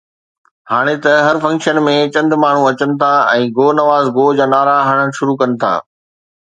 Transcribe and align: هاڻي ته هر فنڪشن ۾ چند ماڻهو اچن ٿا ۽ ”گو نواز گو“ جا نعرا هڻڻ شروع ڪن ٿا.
هاڻي 0.71 0.95
ته 1.05 1.13
هر 1.25 1.35
فنڪشن 1.43 1.75
۾ 1.87 1.93
چند 2.15 2.31
ماڻهو 2.45 2.65
اچن 2.71 2.91
ٿا 3.03 3.13
۽ 3.35 3.45
”گو 3.59 3.67
نواز 3.81 4.05
گو“ 4.19 4.25
جا 4.41 4.45
نعرا 4.57 4.77
هڻڻ 4.91 5.07
شروع 5.19 5.37
ڪن 5.43 5.49
ٿا. 5.65 5.73